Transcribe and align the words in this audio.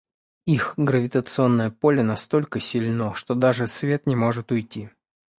Их 0.47 0.73
гравитационное 0.79 1.69
поле 1.69 2.01
настолько 2.01 2.59
сильно, 2.59 3.13
что 3.13 3.35
даже 3.35 3.67
свет 3.67 4.07
не 4.07 4.15
может 4.15 4.51
уйти. 4.51 4.89